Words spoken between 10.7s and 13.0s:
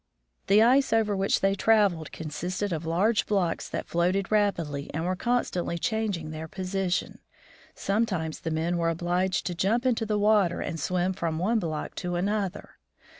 swim from one block to another.